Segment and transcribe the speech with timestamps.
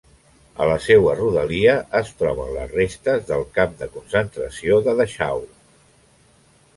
[0.63, 5.45] A la seua rodalia es troben les restes del camp de concentració de Dachau.